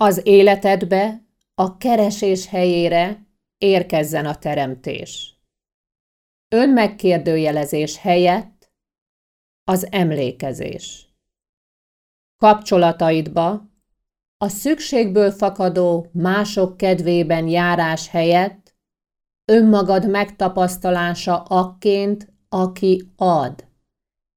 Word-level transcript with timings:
Az 0.00 0.20
életedbe, 0.26 1.26
a 1.54 1.76
keresés 1.76 2.46
helyére 2.46 3.26
érkezzen 3.56 4.26
a 4.26 4.38
teremtés. 4.38 5.40
Önmegkérdőjelezés 6.48 7.96
helyett 7.96 8.72
az 9.64 9.92
emlékezés. 9.92 11.14
Kapcsolataidba 12.36 13.70
a 14.36 14.48
szükségből 14.48 15.30
fakadó 15.30 16.06
mások 16.12 16.76
kedvében 16.76 17.48
járás 17.48 18.08
helyett 18.08 18.76
önmagad 19.44 20.10
megtapasztalása 20.10 21.42
akként, 21.42 22.32
aki 22.48 23.12
ad, 23.16 23.68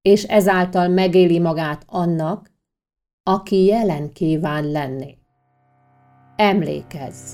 és 0.02 0.24
ezáltal 0.24 0.88
megéli 0.88 1.40
magát 1.40 1.84
annak, 1.88 2.52
aki 3.24 3.66
jelen 3.66 4.14
kíván 4.14 4.72
lenni. 4.72 5.21
Emlékezz! 6.42 7.34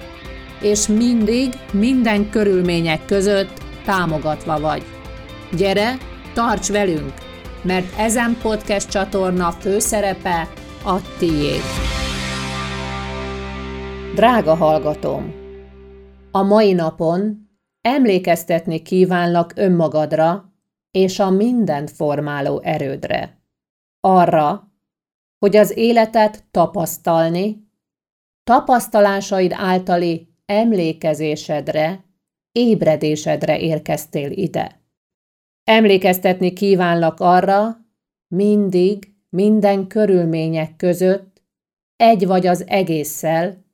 és 0.61 0.87
mindig, 0.87 1.53
minden 1.73 2.29
körülmények 2.29 3.05
között 3.05 3.61
támogatva 3.85 4.59
vagy. 4.59 4.83
Gyere, 5.57 5.97
tarts 6.33 6.67
velünk, 6.67 7.13
mert 7.63 7.97
ezen 7.97 8.37
podcast 8.41 8.89
csatorna 8.89 9.51
főszerepe 9.51 10.47
a 10.85 11.17
tiéd. 11.17 11.61
Drága 14.15 14.55
hallgatom! 14.55 15.33
A 16.31 16.43
mai 16.43 16.73
napon 16.73 17.49
emlékeztetni 17.81 18.81
kívánlak 18.81 19.53
önmagadra 19.55 20.53
és 20.91 21.19
a 21.19 21.29
mindent 21.29 21.91
formáló 21.91 22.61
erődre. 22.63 23.41
Arra, 23.99 24.71
hogy 25.39 25.55
az 25.55 25.77
életet 25.77 26.43
tapasztalni, 26.51 27.69
tapasztalásaid 28.43 29.53
általi 29.55 30.30
emlékezésedre, 30.51 32.05
ébredésedre 32.51 33.59
érkeztél 33.59 34.31
ide. 34.31 34.81
Emlékeztetni 35.63 36.53
kívánlak 36.53 37.19
arra, 37.19 37.77
mindig, 38.27 39.13
minden 39.29 39.87
körülmények 39.87 40.75
között, 40.75 41.43
egy 41.95 42.25
vagy 42.25 42.47
az 42.47 42.67
egésszel, 42.67 43.65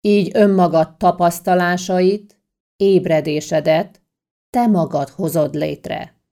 így 0.00 0.30
önmagad 0.34 0.96
tapasztalásait, 0.96 2.40
ébredésedet 2.76 4.02
te 4.50 4.66
magad 4.66 5.08
hozod 5.08 5.54
létre. 5.54 6.22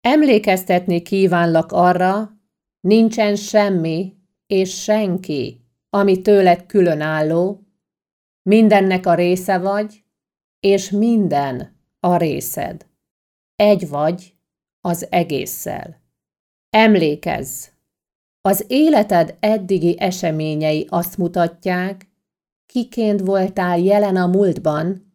Emlékeztetni 0.00 1.02
kívánlak 1.02 1.72
arra, 1.72 2.30
nincsen 2.80 3.36
semmi 3.36 4.14
és 4.46 4.82
senki, 4.82 5.60
ami 5.90 6.20
tőled 6.22 6.66
különálló, 6.66 7.65
Mindennek 8.48 9.06
a 9.06 9.14
része 9.14 9.58
vagy, 9.58 10.04
és 10.60 10.90
minden 10.90 11.76
a 12.00 12.16
részed. 12.16 12.86
Egy 13.56 13.88
vagy 13.88 14.34
az 14.80 15.06
egésszel. 15.10 16.02
Emlékezz! 16.70 17.66
Az 18.40 18.64
életed 18.68 19.36
eddigi 19.40 20.00
eseményei 20.00 20.86
azt 20.90 21.16
mutatják, 21.16 22.08
kiként 22.66 23.20
voltál 23.20 23.78
jelen 23.78 24.16
a 24.16 24.26
múltban, 24.26 25.14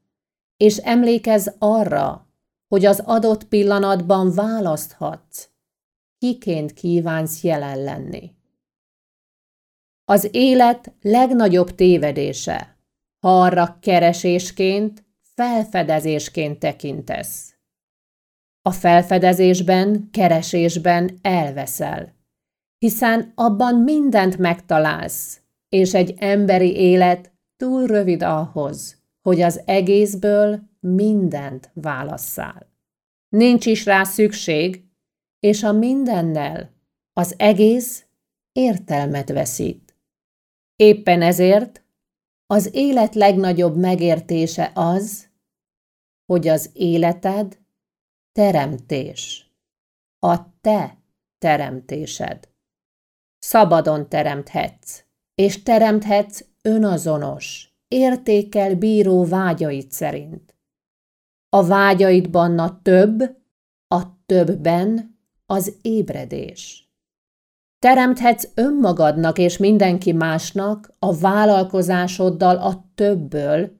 és 0.58 0.78
emlékezz 0.78 1.48
arra, 1.58 2.28
hogy 2.68 2.86
az 2.86 3.00
adott 3.06 3.44
pillanatban 3.44 4.34
választhatsz, 4.34 5.50
kiként 6.18 6.74
kívánsz 6.74 7.44
jelen 7.44 7.84
lenni. 7.84 8.36
Az 10.06 10.30
élet 10.32 10.94
legnagyobb 11.02 11.76
tévedése, 11.76 12.80
ha 13.22 13.42
arra 13.42 13.78
keresésként, 13.82 15.06
felfedezésként 15.36 16.60
tekintesz. 16.60 17.56
A 18.62 18.72
felfedezésben, 18.72 20.10
keresésben 20.12 21.20
elveszel, 21.22 22.16
hiszen 22.78 23.32
abban 23.36 23.76
mindent 23.76 24.38
megtalálsz, 24.38 25.42
és 25.70 25.94
egy 25.94 26.14
emberi 26.18 26.76
élet 26.76 27.32
túl 27.58 27.88
rövid 27.88 28.24
ahhoz, 28.24 29.04
hogy 29.22 29.42
az 29.42 29.62
egészből 29.66 30.62
mindent 30.80 31.72
válasszál. 31.74 32.70
Nincs 33.30 33.66
is 33.66 33.86
rá 33.86 34.04
szükség, 34.04 34.84
és 35.40 35.64
a 35.64 35.72
mindennel 35.72 36.74
az 37.14 37.34
egész 37.38 38.06
értelmet 38.52 39.30
veszít. 39.30 39.96
Éppen 40.76 41.22
ezért 41.22 41.81
az 42.52 42.70
élet 42.74 43.16
legnagyobb 43.16 43.78
megértése 43.78 44.72
az, 44.76 45.30
hogy 46.26 46.48
az 46.48 46.70
életed 46.74 47.60
teremtés. 48.32 49.52
A 50.20 50.60
te 50.62 50.98
teremtésed. 51.38 52.50
Szabadon 53.40 54.10
teremthetsz, 54.10 55.04
és 55.36 55.64
teremthetsz 55.64 56.44
önazonos, 56.62 57.76
értékel 57.88 58.76
bíró 58.76 59.26
vágyaid 59.26 59.92
szerint. 59.92 60.56
A 61.50 61.66
vágyaidban 61.66 62.60
a 62.60 62.82
több, 62.82 63.22
a 63.88 64.26
többben 64.26 65.20
az 65.46 65.78
ébredés. 65.82 66.91
Teremthetsz 67.82 68.48
önmagadnak 68.56 69.38
és 69.38 69.58
mindenki 69.58 70.12
másnak 70.12 70.94
a 71.00 71.18
vállalkozásoddal 71.18 72.58
a 72.58 72.92
többből, 72.96 73.72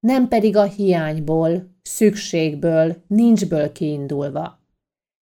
nem 0.00 0.28
pedig 0.28 0.56
a 0.56 0.62
hiányból, 0.62 1.76
szükségből, 1.82 3.04
nincsből 3.06 3.72
kiindulva. 3.72 4.60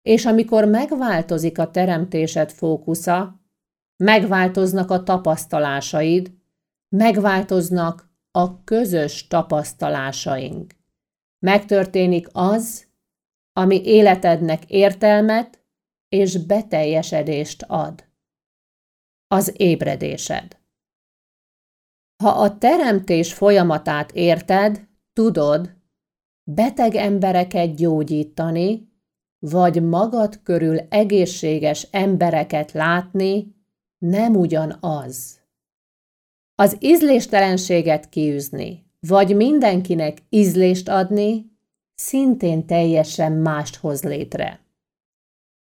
És 0.03 0.27
amikor 0.27 0.65
megváltozik 0.65 1.59
a 1.59 1.71
teremtésed 1.71 2.51
fókusza, 2.51 3.41
megváltoznak 4.05 4.91
a 4.91 5.03
tapasztalásaid, 5.03 6.33
megváltoznak 6.97 8.11
a 8.31 8.65
közös 8.65 9.27
tapasztalásaink. 9.27 10.75
Megtörténik 11.39 12.29
az, 12.33 12.87
ami 13.53 13.85
életednek 13.85 14.71
értelmet 14.71 15.63
és 16.09 16.47
beteljesedést 16.47 17.65
ad 17.69 18.07
az 19.29 19.53
ébredésed. 19.57 20.57
Ha 22.23 22.31
a 22.31 22.59
teremtés 22.59 23.33
folyamatát 23.35 24.13
érted, 24.13 24.89
tudod, 25.13 25.77
beteg 26.51 26.95
embereket 26.95 27.77
gyógyítani, 27.77 28.93
vagy 29.39 29.83
magad 29.83 30.43
körül 30.43 30.79
egészséges 30.79 31.89
embereket 31.91 32.73
látni 32.73 33.57
nem 33.99 34.37
ugyanaz. 34.37 35.41
Az 36.55 36.77
ízléstelenséget 36.81 38.09
kiűzni, 38.09 38.87
vagy 39.01 39.37
mindenkinek 39.37 40.19
ízlést 40.29 40.89
adni, 40.89 41.59
szintén 41.95 42.67
teljesen 42.67 43.33
mást 43.33 43.77
hoz 43.77 44.03
létre. 44.03 44.68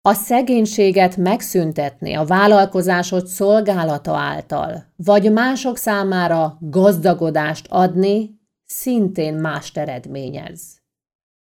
A 0.02 0.12
szegénységet 0.12 1.16
megszüntetni 1.16 2.14
a 2.14 2.24
vállalkozásod 2.24 3.26
szolgálata 3.26 4.16
által, 4.16 4.92
vagy 4.96 5.32
mások 5.32 5.76
számára 5.76 6.58
gazdagodást 6.60 7.66
adni, 7.70 8.40
szintén 8.64 9.34
mást 9.34 9.78
eredményez. 9.78 10.82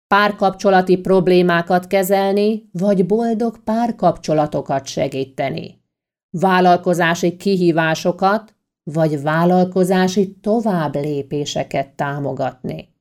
Párkapcsolati 0.08 0.98
problémákat 0.98 1.88
kezelni, 1.88 2.70
vagy 2.72 3.06
boldog 3.06 3.64
párkapcsolatokat 3.64 4.86
segíteni. 4.86 5.84
Vállalkozási 6.30 7.38
kihívásokat, 7.38 8.56
vagy 8.84 9.22
vállalkozási 9.22 10.36
tovább 10.42 10.96
lépéseket 10.96 11.96
támogatni. 11.96 12.96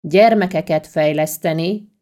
Gyermekeket 0.00 0.86
fejleszteni, 0.86 1.92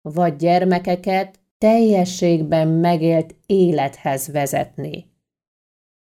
vagy 0.00 0.36
gyermekeket 0.36 1.39
teljességben 1.60 2.68
megélt 2.68 3.34
élethez 3.46 4.32
vezetni. 4.32 5.10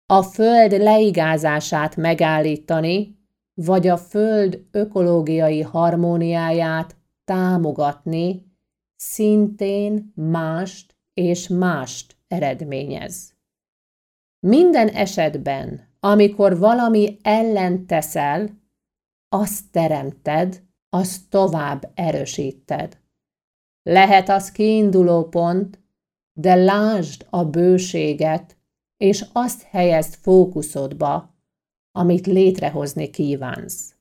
A 0.06 0.22
föld 0.22 0.72
leigázását 0.72 1.96
megállítani, 1.96 3.18
vagy 3.54 3.86
a 3.88 3.96
föld 3.96 4.66
ökológiai 4.70 5.60
harmóniáját 5.60 6.96
támogatni, 7.24 8.52
szintén 8.96 10.12
mást 10.14 10.96
és 11.14 11.48
mást 11.48 12.16
eredményez. 12.28 13.34
Minden 14.46 14.88
esetben, 14.88 15.88
amikor 16.00 16.58
valami 16.58 17.16
ellen 17.22 17.86
teszel, 17.86 18.62
azt 19.28 19.70
teremted, 19.70 20.62
azt 20.88 21.30
tovább 21.30 21.90
erősíted. 21.94 23.02
Lehet 23.86 24.28
az 24.28 24.52
kiinduló 24.52 25.28
pont, 25.28 25.78
de 26.32 26.54
lásd 26.54 27.26
a 27.30 27.44
bőséget, 27.44 28.56
és 28.96 29.24
azt 29.32 29.62
helyezd 29.62 30.14
fókuszodba, 30.14 31.34
amit 31.92 32.26
létrehozni 32.26 33.10
kívánsz. 33.10 33.94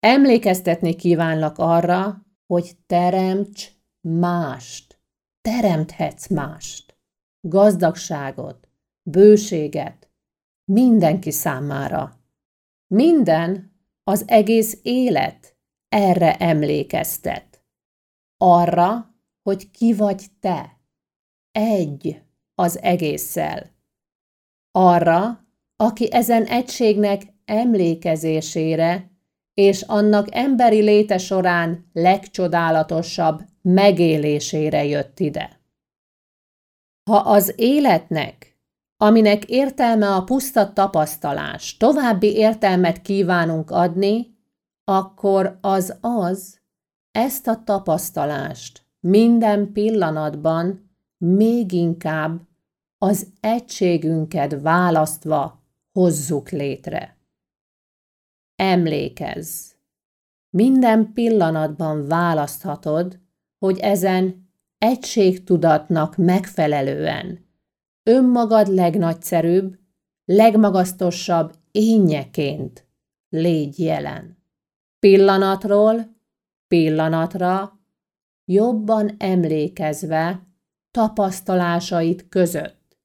Emlékeztetni 0.00 0.94
kívánlak 0.94 1.58
arra, 1.58 2.26
hogy 2.46 2.76
teremts 2.86 3.68
mást. 4.00 5.00
Teremthetsz 5.40 6.28
mást. 6.28 6.98
Gazdagságot, 7.40 8.68
bőséget, 9.02 10.10
mindenki 10.64 11.30
számára. 11.30 12.16
Minden, 12.86 13.72
az 14.04 14.24
egész 14.26 14.78
élet 14.82 15.56
erre 15.88 16.36
emlékeztet. 16.36 17.47
Arra, 18.38 19.14
hogy 19.42 19.70
ki 19.70 19.94
vagy 19.94 20.26
te. 20.40 20.80
Egy 21.52 22.22
az 22.54 22.82
egésszel. 22.82 23.70
Arra, 24.70 25.46
aki 25.76 26.12
ezen 26.12 26.44
egységnek 26.44 27.22
emlékezésére 27.44 29.10
és 29.54 29.82
annak 29.82 30.34
emberi 30.34 30.80
léte 30.80 31.18
során 31.18 31.90
legcsodálatosabb 31.92 33.40
megélésére 33.62 34.84
jött 34.84 35.20
ide. 35.20 35.60
Ha 37.10 37.16
az 37.16 37.52
életnek, 37.56 38.58
aminek 38.96 39.44
értelme 39.44 40.14
a 40.14 40.24
puszta 40.24 40.72
tapasztalás, 40.72 41.76
további 41.76 42.36
értelmet 42.36 43.02
kívánunk 43.02 43.70
adni, 43.70 44.36
akkor 44.84 45.58
az 45.60 45.96
az, 46.00 46.57
ezt 47.10 47.46
a 47.46 47.62
tapasztalást 47.64 48.86
minden 49.00 49.72
pillanatban 49.72 50.90
még 51.16 51.72
inkább 51.72 52.40
az 52.98 53.26
egységünket 53.40 54.60
választva 54.60 55.62
hozzuk 55.92 56.50
létre. 56.50 57.16
Emlékezz! 58.56 59.72
Minden 60.50 61.12
pillanatban 61.12 62.06
választhatod, 62.06 63.18
hogy 63.58 63.78
ezen 63.78 64.50
egységtudatnak 64.78 66.16
megfelelően 66.16 67.46
önmagad 68.02 68.66
legnagyszerűbb, 68.66 69.78
legmagasztosabb 70.24 71.54
énjeként 71.70 72.86
légy 73.28 73.78
jelen. 73.78 74.38
Pillanatról 74.98 76.16
pillanatra, 76.68 77.80
jobban 78.44 79.14
emlékezve 79.18 80.46
tapasztalásait 80.90 82.28
között, 82.28 82.98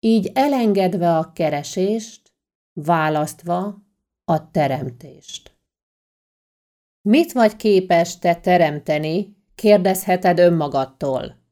így 0.00 0.30
elengedve 0.34 1.16
a 1.16 1.32
keresést, 1.32 2.32
választva 2.72 3.82
a 4.24 4.50
teremtést. 4.50 5.58
Mit 7.08 7.32
vagy 7.32 7.56
képes 7.56 8.18
te 8.18 8.34
teremteni, 8.34 9.36
kérdezheted 9.54 10.38
önmagadtól. 10.38 11.42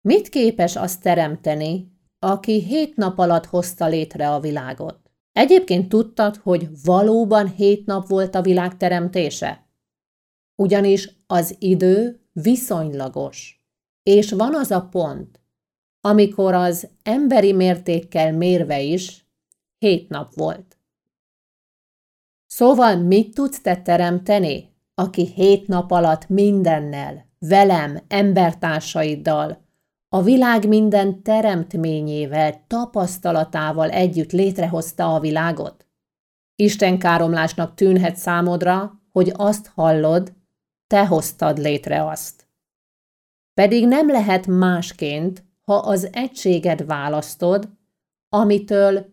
Mit 0.00 0.28
képes 0.28 0.76
azt 0.76 1.02
teremteni, 1.02 1.92
aki 2.18 2.62
hét 2.62 2.96
nap 2.96 3.18
alatt 3.18 3.46
hozta 3.46 3.86
létre 3.86 4.30
a 4.30 4.40
világot? 4.40 5.10
Egyébként 5.32 5.88
tudtad, 5.88 6.36
hogy 6.36 6.68
valóban 6.84 7.48
hét 7.48 7.86
nap 7.86 8.06
volt 8.08 8.34
a 8.34 8.42
világ 8.42 8.76
teremtése? 8.76 9.66
Ugyanis 10.62 11.08
az 11.26 11.56
idő 11.58 12.20
viszonylagos, 12.32 13.64
és 14.02 14.32
van 14.32 14.54
az 14.54 14.70
a 14.70 14.88
pont, 14.90 15.40
amikor 16.00 16.54
az 16.54 16.88
emberi 17.02 17.52
mértékkel 17.52 18.32
mérve 18.32 18.80
is 18.80 19.26
hét 19.78 20.08
nap 20.08 20.34
volt. 20.34 20.78
Szóval 22.46 22.96
mit 22.96 23.34
tudsz 23.34 23.60
te 23.60 23.82
teremteni, 23.82 24.74
aki 24.94 25.32
hét 25.34 25.66
nap 25.66 25.90
alatt 25.90 26.28
mindennel, 26.28 27.26
velem, 27.38 27.98
embertársaiddal, 28.08 29.64
a 30.08 30.22
világ 30.22 30.68
minden 30.68 31.22
teremtményével, 31.22 32.64
tapasztalatával 32.66 33.90
együtt 33.90 34.32
létrehozta 34.32 35.14
a 35.14 35.20
világot? 35.20 35.86
Isten 36.56 36.98
káromlásnak 36.98 37.74
tűnhet 37.74 38.16
számodra, 38.16 39.00
hogy 39.12 39.32
azt 39.36 39.66
hallod, 39.74 40.32
te 40.92 41.06
hoztad 41.06 41.58
létre 41.58 42.04
azt. 42.06 42.46
Pedig 43.54 43.86
nem 43.86 44.08
lehet 44.08 44.46
másként, 44.46 45.44
ha 45.60 45.74
az 45.74 46.08
egységed 46.12 46.86
választod, 46.86 47.68
amitől 48.28 49.06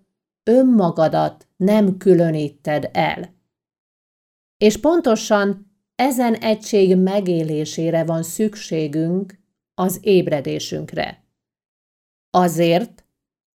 önmagadat 0.44 1.48
nem 1.56 1.98
különíted 1.98 2.90
el. 2.94 3.34
És 4.58 4.78
pontosan 4.78 5.74
ezen 5.96 6.34
egység 6.34 6.98
megélésére 6.98 8.04
van 8.04 8.24
szükségünk 8.24 9.40
az 9.74 10.00
ébredésünkre. 10.02 11.24
Azért, 12.30 13.06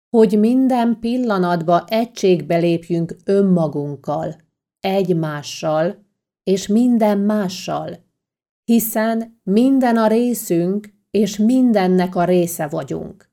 hogy 0.10 0.40
minden 0.40 1.00
pillanatba 1.00 1.86
egységbe 1.88 2.58
lépjünk 2.58 3.16
önmagunkkal, 3.26 4.36
egymással 4.80 6.10
és 6.44 6.68
minden 6.68 7.18
mással, 7.18 8.10
hiszen 8.72 9.40
minden 9.44 9.98
a 9.98 10.08
részünk, 10.08 10.94
és 11.10 11.38
mindennek 11.38 12.16
a 12.16 12.24
része 12.24 12.68
vagyunk. 12.68 13.30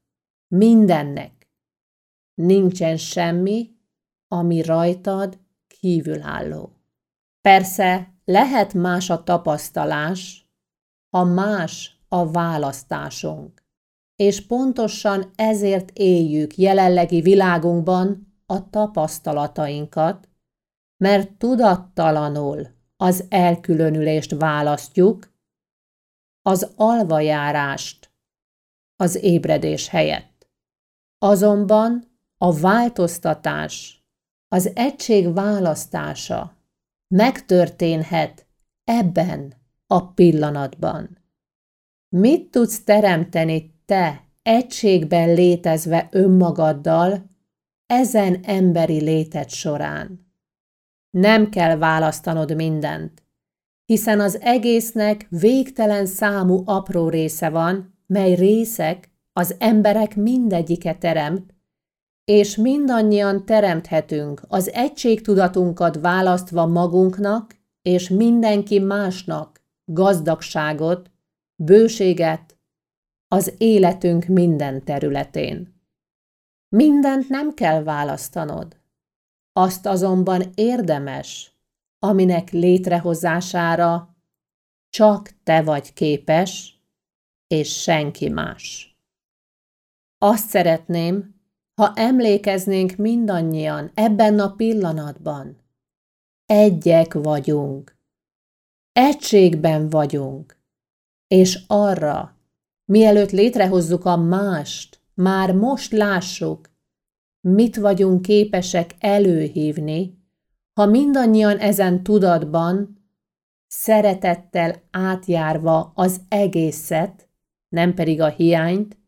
Mindennek. 0.49 1.51
Nincsen 2.35 2.97
semmi, 2.97 3.77
ami 4.29 4.63
rajtad 4.63 5.39
kívülálló. 5.67 6.73
Persze 7.41 8.15
lehet 8.25 8.75
más 8.75 9.11
a 9.11 9.23
tapasztalás, 9.23 10.49
ha 11.11 11.25
más 11.25 12.01
a 12.09 12.31
választásunk. 12.31 13.63
És 14.17 14.47
pontosan 14.47 15.31
ezért 15.35 15.91
éljük 15.99 16.57
jelenlegi 16.57 17.21
világunkban 17.21 18.35
a 18.47 18.71
tapasztalatainkat, 18.71 20.29
mert 20.97 21.33
tudattalanul 21.33 22.78
az 23.01 23.25
elkülönülést 23.29 24.31
választjuk, 24.31 25.33
az 26.43 26.73
alvajárást 26.77 28.11
az 28.97 29.23
ébredés 29.23 29.89
helyett. 29.89 30.51
Azonban 31.19 32.19
a 32.39 32.59
változtatás, 32.59 34.03
az 34.49 34.71
egység 34.75 35.33
választása 35.33 36.57
megtörténhet 37.15 38.47
ebben 38.85 39.55
a 39.87 40.13
pillanatban. 40.13 41.19
Mit 42.09 42.51
tudsz 42.51 42.85
teremteni 42.85 43.75
te 43.85 44.25
egységben 44.43 45.35
létezve 45.35 46.09
önmagaddal 46.11 47.31
ezen 47.87 48.41
emberi 48.43 49.01
létet 49.01 49.51
során? 49.51 50.28
Nem 51.11 51.49
kell 51.49 51.77
választanod 51.77 52.55
mindent, 52.55 53.23
hiszen 53.85 54.21
az 54.21 54.41
egésznek 54.41 55.27
végtelen 55.29 56.07
számú 56.07 56.63
apró 56.65 57.09
része 57.09 57.49
van, 57.49 57.99
mely 58.07 58.35
részek 58.35 59.11
az 59.33 59.55
emberek 59.59 60.17
mindegyike 60.17 60.95
teremt, 60.95 61.55
és 62.25 62.57
mindannyian 62.57 63.45
teremthetünk 63.45 64.43
az 64.49 64.73
egységtudatunkat 64.73 66.01
választva 66.01 66.67
magunknak 66.67 67.57
és 67.83 68.09
mindenki 68.09 68.79
másnak 68.79 69.63
gazdagságot, 69.85 71.11
bőséget 71.63 72.59
az 73.29 73.55
életünk 73.59 74.27
minden 74.27 74.85
területén. 74.85 75.77
Mindent 76.69 77.29
nem 77.29 77.55
kell 77.55 77.83
választanod. 77.83 78.78
Azt 79.59 79.87
azonban 79.87 80.43
érdemes, 80.55 81.53
aminek 81.99 82.51
létrehozására 82.51 84.17
csak 84.91 85.31
te 85.43 85.63
vagy 85.63 85.93
képes, 85.93 86.81
és 87.47 87.81
senki 87.81 88.29
más. 88.29 88.97
Azt 90.19 90.49
szeretném, 90.49 91.35
ha 91.75 91.93
emlékeznénk 91.95 92.97
mindannyian 92.97 93.91
ebben 93.95 94.39
a 94.39 94.55
pillanatban. 94.55 95.59
Egyek 96.47 97.15
vagyunk. 97.15 97.97
Egységben 98.93 99.89
vagyunk. 99.89 100.61
És 101.27 101.65
arra, 101.67 102.37
mielőtt 102.85 103.31
létrehozzuk 103.31 104.05
a 104.05 104.17
mást, 104.17 105.01
már 105.15 105.55
most 105.55 105.93
lássuk, 105.93 106.71
mit 107.41 107.77
vagyunk 107.77 108.23
képesek 108.23 108.95
előhívni, 108.99 110.19
ha 110.73 110.87
mindannyian 110.87 111.59
ezen 111.59 112.03
tudatban, 112.03 112.99
szeretettel 113.67 114.83
átjárva 114.91 115.93
az 115.95 116.21
egészet, 116.29 117.29
nem 117.69 117.95
pedig 117.95 118.21
a 118.21 118.29
hiányt, 118.29 118.99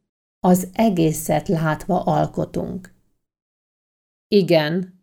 az 0.40 0.68
egészet 0.72 1.48
látva 1.48 2.02
alkotunk. 2.02 2.94
Igen, 4.28 5.00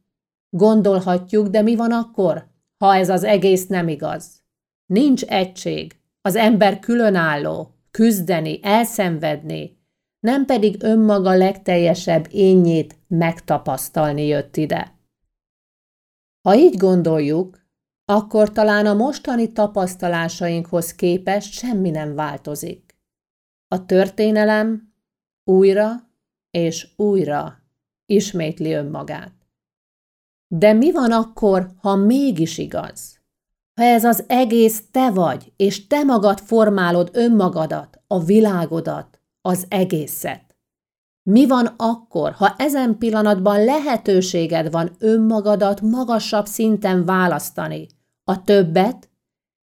gondolhatjuk, 0.49 1.47
de 1.47 1.61
mi 1.61 1.75
van 1.75 1.91
akkor, 1.91 2.47
ha 2.77 2.95
ez 2.95 3.09
az 3.09 3.23
egész 3.23 3.67
nem 3.67 3.87
igaz? 3.87 4.43
Nincs 4.85 5.23
egység, 5.23 5.99
az 6.21 6.35
ember 6.35 6.79
különálló, 6.79 7.75
küzdeni, 7.91 8.59
elszenvedni, 8.61 9.76
nem 10.27 10.45
pedig 10.45 10.83
önmaga 10.83 11.35
legteljesebb 11.35 12.27
énjét 12.31 12.95
megtapasztalni 13.07 14.25
jött 14.25 14.57
ide. 14.57 14.95
Ha 16.41 16.55
így 16.55 16.77
gondoljuk, 16.77 17.65
akkor 18.05 18.51
talán 18.51 18.85
a 18.85 18.93
mostani 18.93 19.51
tapasztalásainkhoz 19.51 20.95
képest 20.95 21.51
semmi 21.51 21.89
nem 21.89 22.15
változik. 22.15 22.97
A 23.67 23.85
történelem 23.85 24.93
újra 25.43 26.09
és 26.51 26.87
újra 26.95 27.59
ismétli 28.05 28.71
önmagát. 28.71 29.35
De 30.47 30.73
mi 30.73 30.91
van 30.91 31.11
akkor, 31.11 31.71
ha 31.81 31.95
mégis 31.95 32.57
igaz? 32.57 33.19
Ha 33.73 33.83
ez 33.83 34.03
az 34.03 34.23
egész 34.27 34.83
te 34.91 35.11
vagy, 35.11 35.53
és 35.55 35.87
te 35.87 36.03
magad 36.03 36.39
formálod 36.39 37.09
önmagadat, 37.13 38.01
a 38.07 38.23
világodat, 38.23 39.16
az 39.47 39.65
egészet. 39.69 40.55
Mi 41.23 41.47
van 41.47 41.65
akkor, 41.77 42.31
ha 42.31 42.55
ezen 42.57 42.97
pillanatban 42.97 43.63
lehetőséged 43.63 44.71
van 44.71 44.91
önmagadat 44.99 45.81
magasabb 45.81 46.45
szinten 46.45 47.05
választani, 47.05 47.87
a 48.23 48.43
többet, 48.43 49.09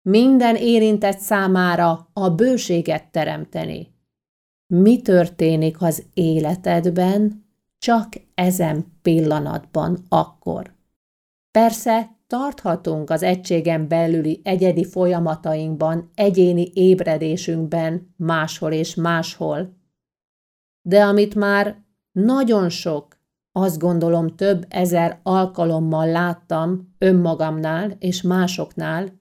minden 0.02 0.56
érintett 0.56 1.20
számára 1.20 2.10
a 2.14 2.30
bőséget 2.30 3.12
teremteni? 3.12 3.94
Mi 4.68 5.02
történik 5.02 5.82
az 5.82 6.04
életedben 6.14 7.46
csak 7.78 8.10
ezen 8.34 8.86
pillanatban 9.02 10.06
akkor? 10.10 10.74
Persze 11.52 12.19
tarthatunk 12.30 13.10
az 13.10 13.24
egységen 13.24 13.88
belüli 13.88 14.42
egyedi 14.44 14.86
folyamatainkban, 14.86 16.12
egyéni 16.16 16.72
ébredésünkben 16.74 18.14
máshol 18.18 18.72
és 18.72 18.96
máshol, 18.96 19.78
de 20.82 21.04
amit 21.04 21.36
már 21.36 21.84
nagyon 22.12 22.70
sok, 22.70 23.18
azt 23.52 23.80
gondolom 23.80 24.36
több 24.36 24.66
ezer 24.70 25.20
alkalommal 25.24 26.08
láttam 26.08 26.96
önmagamnál 26.98 27.96
és 28.00 28.22
másoknál, 28.22 29.20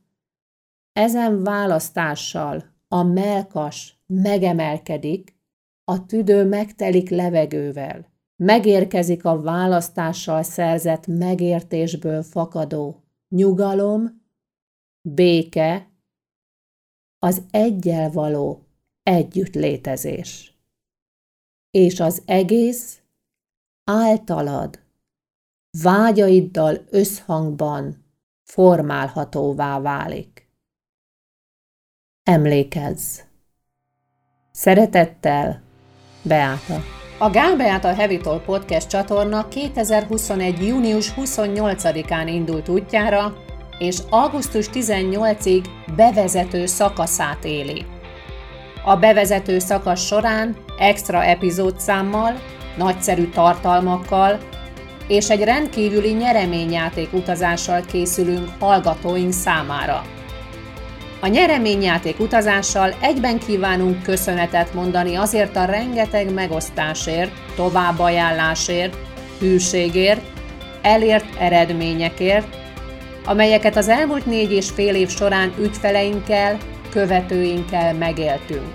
ezen 0.93 1.43
választással 1.43 2.65
a 2.89 3.03
melkas 3.03 4.03
megemelkedik, 4.07 5.37
a 5.85 6.07
tüdő 6.07 6.45
megtelik 6.45 7.11
levegővel. 7.11 8.18
Megérkezik 8.39 9.25
a 9.25 9.41
választással 9.41 10.43
szerzett 10.43 11.07
megértésből 11.07 12.23
fakadó 12.23 13.03
nyugalom, 13.29 14.23
béke, 15.01 15.91
az 17.19 17.43
egyel 17.51 18.11
való 18.11 18.67
együttlétezés. 19.03 20.59
És 21.71 22.01
az 22.01 22.23
egész 22.27 23.03
általad, 23.85 24.81
vágyaiddal 25.83 26.85
összhangban 26.91 28.05
formálhatóvá 28.43 29.81
válik. 29.81 30.51
Emlékezz! 32.23 33.21
Szeretettel, 34.51 35.63
Beáta. 36.23 37.08
A 37.21 37.31
Gál 37.31 37.57
Beáta 37.57 37.95
Heavy 37.95 38.21
Podcast 38.47 38.89
csatorna 38.89 39.49
2021. 39.49 40.67
június 40.67 41.13
28-án 41.17 42.25
indult 42.27 42.69
útjára, 42.69 43.33
és 43.79 43.99
augusztus 44.11 44.67
18-ig 44.73 45.65
bevezető 45.97 46.67
szakaszát 46.67 47.45
éli. 47.45 47.85
A 48.85 48.97
bevezető 48.97 49.59
szakasz 49.59 50.07
során 50.07 50.57
extra 50.79 51.25
epizódszámmal, 51.25 52.41
nagyszerű 52.77 53.29
tartalmakkal 53.29 54.39
és 55.09 55.31
egy 55.31 55.43
rendkívüli 55.45 56.13
nyereményjáték 56.13 57.13
utazással 57.13 57.81
készülünk 57.81 58.49
hallgatóink 58.59 59.33
számára– 59.33 60.03
a 61.21 61.27
nyereményjáték 61.27 62.21
utazással 62.21 62.95
egyben 63.01 63.39
kívánunk 63.39 64.03
köszönetet 64.03 64.75
mondani 64.75 65.15
azért 65.15 65.57
a 65.57 65.65
rengeteg 65.65 66.33
megosztásért, 66.33 67.31
továbbajánlásért, 67.57 68.97
hűségért, 69.39 70.21
elért 70.83 71.27
eredményekért, 71.39 72.57
amelyeket 73.25 73.77
az 73.77 73.89
elmúlt 73.89 74.27
négy 74.27 74.53
és 74.53 74.71
fél 74.71 74.95
év 74.95 75.09
során 75.09 75.53
ügyfeleinkkel, 75.59 76.59
követőinkkel 76.91 77.95
megéltünk. 77.95 78.73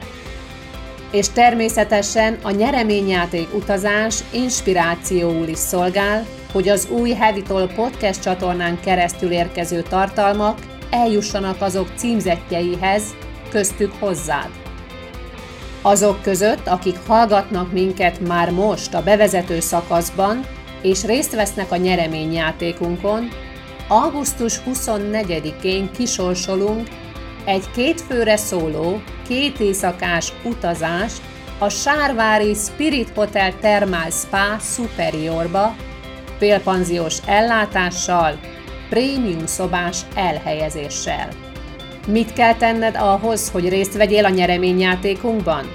És 1.11 1.29
természetesen 1.29 2.37
a 2.41 2.51
nyereményjáték 2.51 3.53
utazás 3.55 4.19
inspirációul 4.31 5.47
is 5.47 5.57
szolgál, 5.57 6.25
hogy 6.51 6.69
az 6.69 6.87
új 6.89 7.11
Heavy 7.11 7.43
podcast 7.75 8.21
csatornán 8.21 8.79
keresztül 8.79 9.31
érkező 9.31 9.81
tartalmak 9.81 10.57
eljussanak 10.93 11.61
azok 11.61 11.87
címzetjeihez, 11.95 13.03
köztük 13.49 13.93
hozzád. 13.99 14.49
Azok 15.81 16.21
között, 16.21 16.67
akik 16.67 16.97
hallgatnak 17.07 17.71
minket 17.71 18.19
már 18.27 18.51
most 18.51 18.93
a 18.93 19.03
bevezető 19.03 19.59
szakaszban, 19.59 20.45
és 20.81 21.03
részt 21.03 21.35
vesznek 21.35 21.71
a 21.71 21.75
nyereményjátékunkon, 21.75 23.29
augusztus 23.87 24.59
24-én 24.67 25.91
kisorsolunk 25.91 26.87
egy 27.45 27.71
kétfőre 27.75 28.37
szóló, 28.37 29.01
két 29.27 29.59
éjszakás 29.59 30.33
utazást 30.43 31.21
a 31.59 31.69
Sárvári 31.69 32.53
Spirit 32.53 33.09
Hotel 33.15 33.53
Thermal 33.59 34.09
Spa 34.09 34.57
Superiorba, 34.59 35.75
félpanziós 36.37 37.17
ellátással, 37.25 38.39
prémium 38.93 39.45
szobás 39.45 40.01
elhelyezéssel. 40.15 41.27
Mit 42.07 42.33
kell 42.33 42.55
tenned 42.55 42.95
ahhoz, 42.95 43.49
hogy 43.49 43.69
részt 43.69 43.93
vegyél 43.93 44.25
a 44.25 44.29
nyereményjátékunkban? 44.29 45.71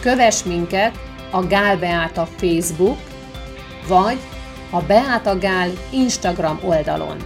Kövess 0.00 0.42
minket 0.42 0.98
a 1.30 1.46
Gál 1.46 1.78
Beáta 1.78 2.28
Facebook, 2.36 2.98
vagy 3.88 4.16
a 4.70 4.80
Beáta 4.80 5.38
Gál 5.38 5.70
Instagram 5.90 6.60
oldalon. 6.64 7.16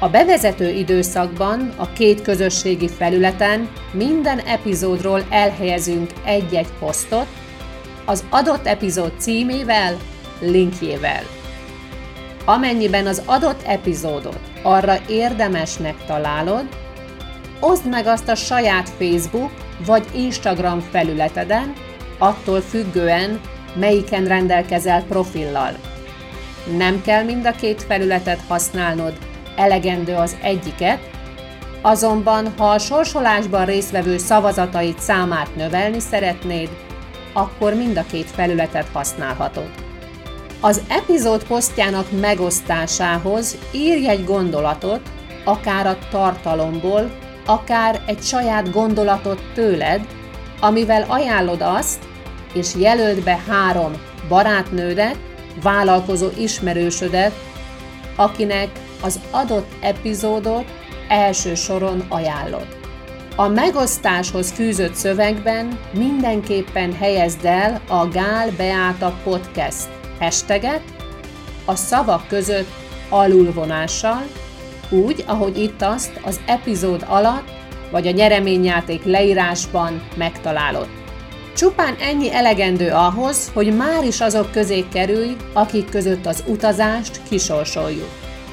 A 0.00 0.08
bevezető 0.08 0.70
időszakban 0.70 1.72
a 1.76 1.92
két 1.92 2.22
közösségi 2.22 2.88
felületen 2.88 3.68
minden 3.92 4.38
epizódról 4.38 5.24
elhelyezünk 5.30 6.10
egy-egy 6.24 6.72
posztot, 6.78 7.26
az 8.04 8.24
adott 8.30 8.66
epizód 8.66 9.12
címével, 9.18 9.96
linkjével. 10.40 11.41
Amennyiben 12.52 13.06
az 13.06 13.22
adott 13.26 13.62
epizódot 13.62 14.40
arra 14.62 14.94
érdemesnek 15.08 15.94
találod, 16.06 16.64
oszd 17.60 17.88
meg 17.88 18.06
azt 18.06 18.28
a 18.28 18.34
saját 18.34 18.88
Facebook 18.88 19.50
vagy 19.86 20.04
Instagram 20.14 20.80
felületeden, 20.80 21.72
attól 22.18 22.60
függően, 22.60 23.40
melyiken 23.74 24.24
rendelkezel 24.24 25.02
profillal. 25.02 25.76
Nem 26.76 27.02
kell 27.02 27.22
mind 27.24 27.46
a 27.46 27.50
két 27.50 27.82
felületet 27.82 28.40
használnod, 28.48 29.12
elegendő 29.56 30.14
az 30.14 30.36
egyiket, 30.42 31.10
azonban 31.82 32.52
ha 32.56 32.70
a 32.70 32.78
sorsolásban 32.78 33.64
résztvevő 33.64 34.18
szavazatait 34.18 34.98
számát 34.98 35.56
növelni 35.56 36.00
szeretnéd, 36.00 36.68
akkor 37.32 37.74
mind 37.74 37.96
a 37.96 38.04
két 38.10 38.30
felületet 38.30 38.88
használhatod. 38.92 39.81
Az 40.64 40.82
epizód 40.88 41.44
posztjának 41.44 42.06
megosztásához 42.20 43.58
írj 43.72 44.08
egy 44.08 44.24
gondolatot, 44.24 45.00
akár 45.44 45.86
a 45.86 45.98
tartalomból, 46.10 47.10
akár 47.46 48.02
egy 48.06 48.22
saját 48.22 48.72
gondolatot 48.72 49.42
tőled, 49.54 50.06
amivel 50.60 51.04
ajánlod 51.08 51.60
azt, 51.60 51.98
és 52.54 52.74
jelöld 52.74 53.24
be 53.24 53.38
három 53.48 53.92
barátnődet, 54.28 55.18
vállalkozó 55.62 56.28
ismerősödet, 56.38 57.32
akinek 58.16 58.68
az 59.00 59.20
adott 59.30 59.72
epizódot 59.80 60.64
első 61.08 61.54
soron 61.54 62.04
ajánlod. 62.08 62.66
A 63.36 63.48
megosztáshoz 63.48 64.50
fűzött 64.50 64.94
szövegben 64.94 65.78
mindenképpen 65.92 66.92
helyezd 66.92 67.44
el 67.44 67.80
a 67.88 68.08
Gál 68.08 68.50
Beáta 68.56 69.14
Podcast 69.24 70.01
hashtaget, 70.22 70.82
a 71.64 71.74
szavak 71.74 72.28
között 72.28 72.68
alulvonással, 73.08 74.22
úgy, 74.90 75.24
ahogy 75.26 75.58
itt 75.58 75.82
azt 75.82 76.20
az 76.24 76.40
epizód 76.46 77.04
alatt 77.08 77.50
vagy 77.90 78.06
a 78.06 78.10
nyereményjáték 78.10 79.04
leírásban 79.04 80.02
megtalálod. 80.16 80.88
Csupán 81.56 81.96
ennyi 82.00 82.32
elegendő 82.32 82.90
ahhoz, 82.90 83.50
hogy 83.54 83.76
már 83.76 84.04
is 84.04 84.20
azok 84.20 84.50
közé 84.50 84.84
kerülj, 84.92 85.36
akik 85.52 85.88
között 85.88 86.26
az 86.26 86.44
utazást 86.46 87.20
kisorsoljuk. 87.28 88.08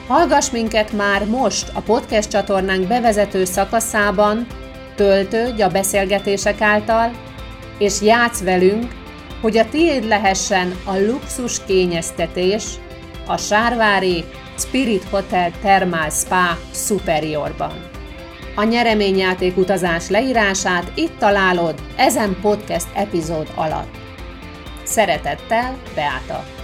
Hallgass 0.08 0.50
minket 0.52 0.92
már 0.92 1.26
most 1.26 1.72
a 1.74 1.82
podcast 1.82 2.30
csatornánk 2.30 2.88
bevezető 2.88 3.46
szakaszában, 3.46 4.48
töltődj 4.96 5.62
a 5.62 5.70
beszélgetések 5.70 6.62
által, 6.62 7.12
és 7.78 8.02
játsz 8.02 8.44
velünk, 8.44 8.99
hogy 9.42 9.58
a 9.58 9.70
tiéd 9.70 10.06
lehessen 10.06 10.76
a 10.86 10.98
luxus 10.98 11.64
kényeztetés 11.66 12.64
a 13.28 13.38
Sárvári 13.38 14.24
Spirit 14.58 15.04
Hotel 15.04 15.52
Thermal 15.52 16.10
Spa 16.10 16.58
Superiorban. 16.74 17.90
A 18.56 18.64
nyereményjáték 18.64 19.58
utazás 19.58 20.10
leírását 20.10 20.92
itt 20.96 21.18
találod 21.18 21.82
ezen 21.96 22.38
podcast 22.42 22.88
epizód 22.94 23.52
alatt. 23.56 23.98
Szeretettel, 24.84 25.78
Beáta! 25.96 26.59